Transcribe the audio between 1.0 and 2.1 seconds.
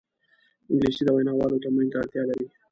د ویناوالو تمرین ته